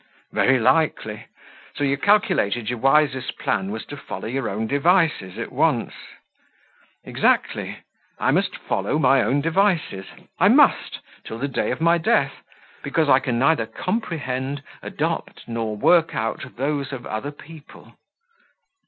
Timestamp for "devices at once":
4.65-5.93